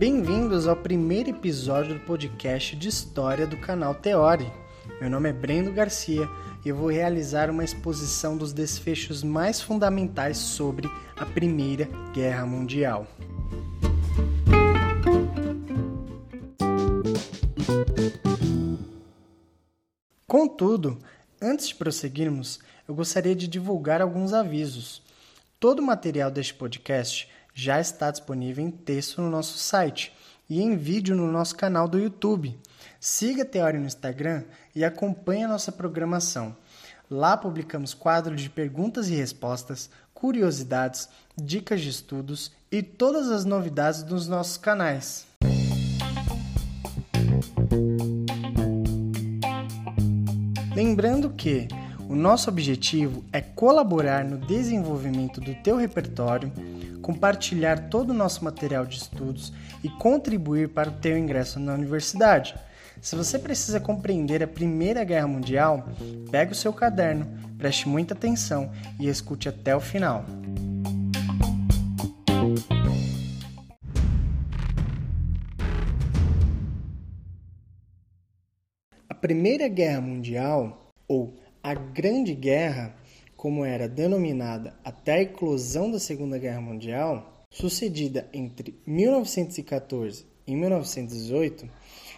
[0.00, 4.50] Bem-vindos ao primeiro episódio do podcast de história do canal Teore.
[4.98, 6.26] Meu nome é Brendo Garcia
[6.64, 13.06] e eu vou realizar uma exposição dos desfechos mais fundamentais sobre a Primeira Guerra Mundial.
[20.26, 20.98] Contudo,
[21.42, 22.58] antes de prosseguirmos,
[22.88, 25.02] eu gostaria de divulgar alguns avisos.
[25.60, 27.28] Todo o material deste podcast
[27.60, 30.14] já está disponível em texto no nosso site
[30.48, 32.58] e em vídeo no nosso canal do YouTube.
[32.98, 36.56] Siga a Teoria no Instagram e acompanhe a nossa programação.
[37.10, 44.02] Lá publicamos quadros de perguntas e respostas, curiosidades, dicas de estudos e todas as novidades
[44.02, 45.26] dos nossos canais.
[50.74, 51.68] Lembrando que
[52.08, 56.50] o nosso objetivo é colaborar no desenvolvimento do teu repertório,
[57.00, 59.52] compartilhar todo o nosso material de estudos
[59.82, 62.54] e contribuir para o teu ingresso na universidade.
[63.00, 65.88] Se você precisa compreender a Primeira Guerra Mundial,
[66.30, 70.24] pegue o seu caderno, preste muita atenção e escute até o final.
[79.20, 82.94] Primeira Guerra Mundial, ou a Grande Guerra,
[83.40, 91.66] como era denominada até a eclosão da Segunda Guerra Mundial, sucedida entre 1914 e 1918,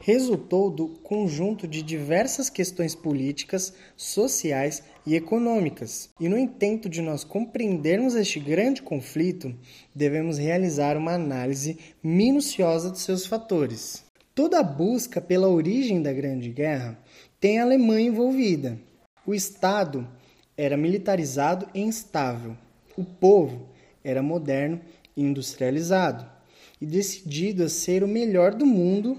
[0.00, 6.10] resultou do conjunto de diversas questões políticas, sociais e econômicas.
[6.18, 9.54] E no intento de nós compreendermos este grande conflito,
[9.94, 14.04] devemos realizar uma análise minuciosa dos seus fatores.
[14.34, 16.98] Toda a busca pela origem da Grande Guerra
[17.38, 18.76] tem a Alemanha envolvida.
[19.24, 20.08] O Estado
[20.56, 22.56] era militarizado e instável.
[22.96, 23.68] O povo
[24.02, 24.80] era moderno
[25.16, 26.34] e industrializado
[26.80, 29.18] e decidido a ser o melhor do mundo,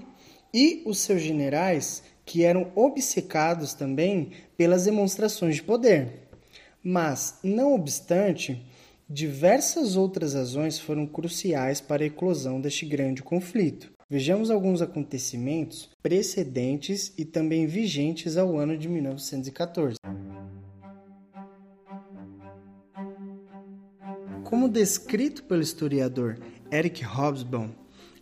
[0.54, 6.28] e os seus generais, que eram obcecados também pelas demonstrações de poder.
[6.82, 8.64] Mas, não obstante,
[9.08, 13.90] diversas outras razões foram cruciais para a eclosão deste grande conflito.
[14.08, 19.96] Vejamos alguns acontecimentos precedentes e também vigentes ao ano de 1914.
[24.76, 26.38] Descrito pelo historiador
[26.70, 27.70] Eric Hobsbawm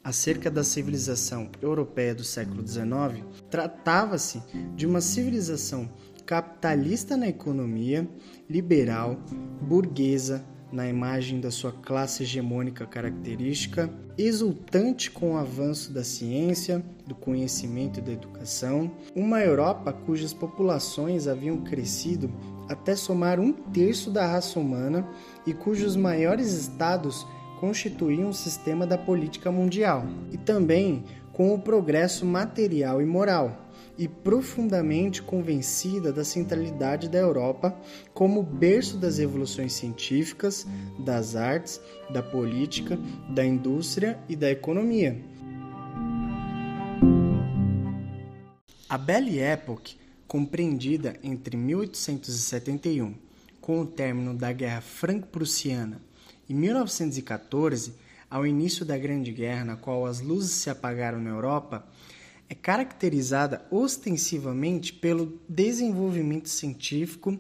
[0.05, 4.41] acerca da civilização europeia do século XIX, tratava-se
[4.77, 5.91] de uma civilização
[6.25, 8.09] capitalista na economia,
[8.49, 9.17] liberal,
[9.63, 17.15] burguesa, na imagem da sua classe hegemônica característica, exultante com o avanço da ciência, do
[17.15, 22.29] conhecimento e da educação, uma Europa cujas populações haviam crescido
[22.69, 25.07] até somar um terço da raça humana
[25.47, 27.25] e cujos maiores estados
[27.61, 33.64] constituíam o sistema da política mundial, e também com o progresso material e moral
[33.97, 37.77] e profundamente convencida da centralidade da Europa
[38.13, 40.67] como berço das revoluções científicas,
[40.99, 42.99] das artes, da política,
[43.35, 45.21] da indústria e da economia.
[48.89, 53.15] A Belle Époque, compreendida entre 1871,
[53.61, 56.01] com o término da Guerra Franco-Prussiana,
[56.49, 57.95] e 1914,
[58.31, 61.87] ao início da Grande Guerra, na qual as luzes se apagaram na Europa,
[62.49, 67.39] é caracterizada ostensivamente pelo desenvolvimento científico,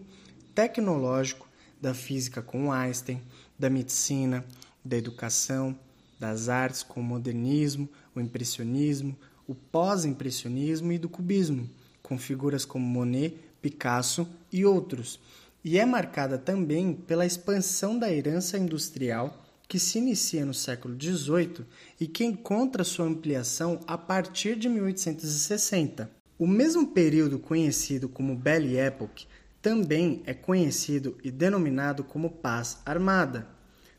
[0.55, 1.49] tecnológico
[1.81, 3.21] da física com Einstein,
[3.59, 4.45] da medicina,
[4.85, 5.79] da educação,
[6.19, 9.17] das artes com o modernismo, o impressionismo,
[9.47, 11.69] o pós-impressionismo e do cubismo,
[12.03, 15.21] com figuras como Monet, Picasso e outros.
[15.63, 21.65] E é marcada também pela expansão da herança industrial que se inicia no século XVIII
[22.01, 26.11] e que encontra sua ampliação a partir de 1860.
[26.39, 29.27] O mesmo período conhecido como Belle Époque
[29.63, 33.49] também é conhecido e denominado como paz armada,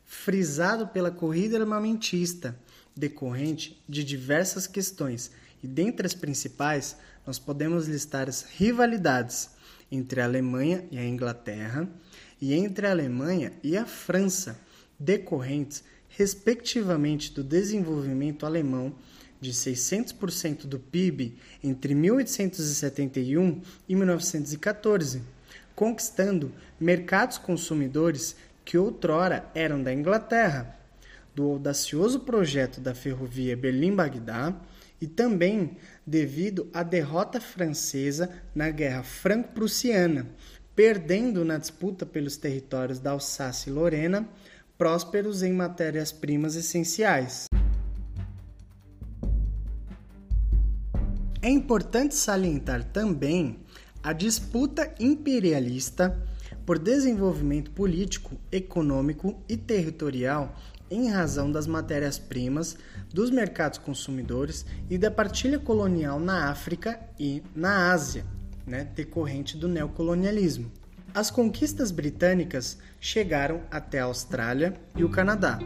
[0.04, 2.56] frisado pela corrida armamentista,
[2.94, 6.96] decorrente de diversas questões, e dentre as principais
[7.26, 9.50] nós podemos listar as rivalidades
[9.90, 11.88] entre a Alemanha e a Inglaterra
[12.40, 14.60] e entre a Alemanha e a França
[14.98, 18.94] decorrentes, respectivamente, do desenvolvimento alemão
[19.40, 25.22] de 600% do PIB entre 1871 e 1914,
[25.74, 30.76] conquistando mercados consumidores que outrora eram da Inglaterra,
[31.34, 34.58] do audacioso projeto da ferrovia Berlim-Bagdá
[35.00, 35.76] e também
[36.06, 40.26] devido à derrota francesa na Guerra Franco-Prussiana,
[40.74, 44.28] perdendo na disputa pelos territórios da Alsácia e Lorena
[44.76, 47.46] prósperos em matérias-primas essenciais.
[51.40, 53.60] É importante salientar também
[54.02, 56.20] a disputa imperialista
[56.64, 60.54] por desenvolvimento político, econômico e territorial
[60.90, 62.76] em razão das matérias-primas,
[63.12, 68.24] dos mercados consumidores e da partilha colonial na África e na Ásia,
[68.66, 70.70] né, decorrente do neocolonialismo.
[71.16, 75.58] As conquistas britânicas chegaram até a Austrália e o Canadá,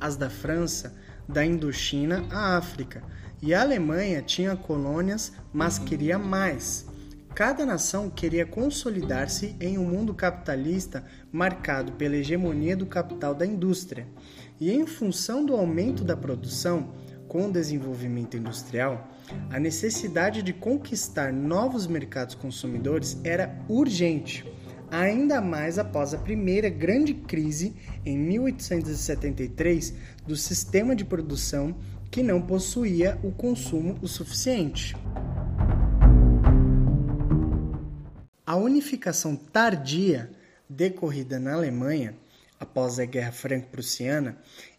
[0.00, 0.94] as da França,
[1.28, 3.02] da Indochina à África,
[3.42, 6.86] e a Alemanha tinha colônias, mas queria mais.
[7.34, 14.06] Cada nação queria consolidar-se em um mundo capitalista marcado pela hegemonia do capital da indústria.
[14.60, 16.94] E em função do aumento da produção,
[17.26, 19.10] com o desenvolvimento industrial,
[19.50, 24.44] a necessidade de conquistar novos mercados consumidores era urgente,
[24.90, 29.94] ainda mais após a primeira grande crise em 1873
[30.26, 31.76] do sistema de produção
[32.10, 34.96] que não possuía o consumo o suficiente.
[38.46, 40.30] A unificação tardia
[40.68, 42.14] decorrida na Alemanha
[42.60, 44.38] após a Guerra Franco-Prussiana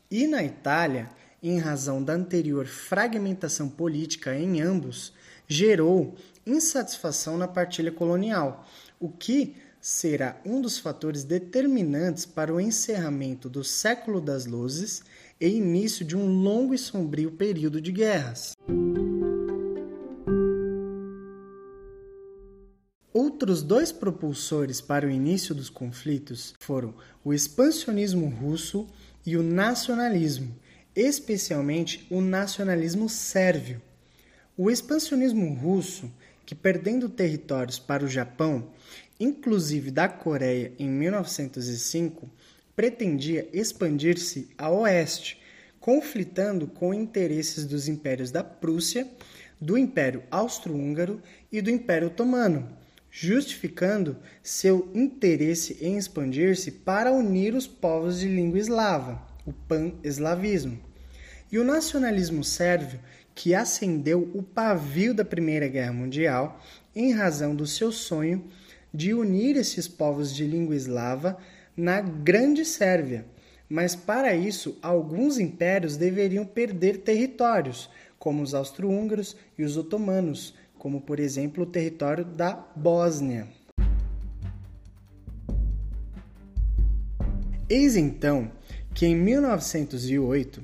[0.09, 1.09] e na Itália,
[1.41, 5.13] em razão da anterior fragmentação política em ambos,
[5.47, 6.15] gerou
[6.45, 8.65] insatisfação na partilha colonial,
[8.99, 9.55] o que
[9.87, 15.03] será um dos fatores determinantes para o encerramento do século das luzes
[15.39, 18.53] e início de um longo e sombrio período de guerras.
[23.13, 28.87] Outros dois propulsores para o início dos conflitos foram o expansionismo russo
[29.23, 30.57] e o nacionalismo,
[30.95, 33.79] especialmente o nacionalismo sérvio.
[34.57, 36.11] O expansionismo russo,
[36.43, 38.71] que perdendo territórios para o Japão,
[39.19, 42.29] inclusive da Coreia em 1905,
[42.75, 45.41] pretendia expandir-se a oeste,
[45.79, 49.07] conflitando com interesses dos impérios da Prússia,
[49.59, 51.21] do Império Austro-Húngaro
[51.51, 52.67] e do Império Otomano
[53.17, 60.77] justificando seu interesse em expandir-se para unir os povos de língua eslava, o pan-eslavismo.
[61.49, 62.99] E o nacionalismo sérvio,
[63.33, 66.61] que acendeu o pavio da Primeira Guerra Mundial
[66.93, 68.43] em razão do seu sonho
[68.95, 71.37] de unir esses povos de língua eslava
[71.75, 73.25] na Grande Sérvia.
[73.67, 81.01] Mas para isso, alguns impérios deveriam perder territórios, como os austro-húngaros e os otomanos, como
[81.01, 83.47] por exemplo o território da Bósnia.
[87.67, 88.51] Eis então
[88.93, 90.61] que em 1908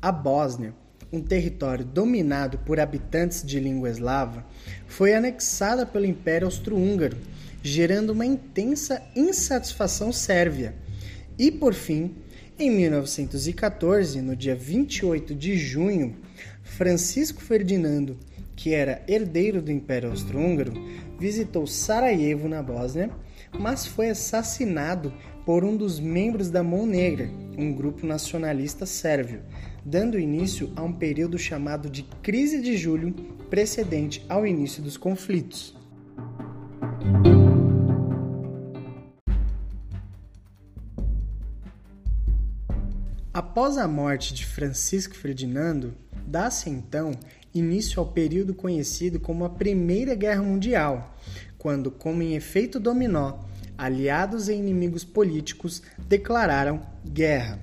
[0.00, 0.72] a Bósnia,
[1.12, 4.46] um território dominado por habitantes de língua eslava,
[4.86, 7.16] foi anexada pelo Império Austro-Húngaro,
[7.64, 10.76] gerando uma intensa insatisfação sérvia.
[11.36, 12.14] E por fim,
[12.58, 16.14] em 1914, no dia 28 de junho,
[16.62, 18.16] Francisco Ferdinando
[18.56, 20.72] que era herdeiro do Império Austro-Húngaro,
[21.18, 23.10] visitou Sarajevo, na Bósnia,
[23.58, 25.12] mas foi assassinado
[25.44, 27.28] por um dos membros da Mão Negra,
[27.58, 29.42] um grupo nacionalista sérvio,
[29.84, 33.12] dando início a um período chamado de Crise de Julho,
[33.50, 35.76] precedente ao início dos conflitos.
[43.54, 45.94] Após a morte de Francisco Ferdinando,
[46.26, 47.12] dá-se então
[47.54, 51.16] início ao período conhecido como a Primeira Guerra Mundial,
[51.56, 53.38] quando, como em efeito dominó,
[53.78, 57.60] aliados e inimigos políticos declararam guerra.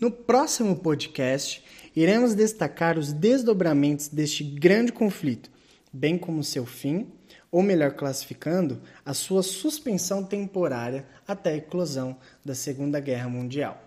[0.00, 1.64] No próximo podcast,
[1.94, 5.48] iremos destacar os desdobramentos deste grande conflito,
[5.92, 7.12] bem como seu fim
[7.50, 13.78] ou melhor classificando, a sua suspensão temporária até a eclosão da Segunda Guerra Mundial.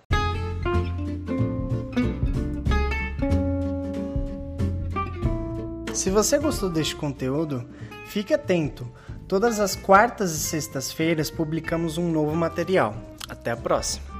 [5.93, 7.69] Se você gostou deste conteúdo,
[8.07, 8.89] fique atento.
[9.27, 12.95] Todas as quartas e sextas-feiras publicamos um novo material.
[13.29, 14.10] Até a próxima!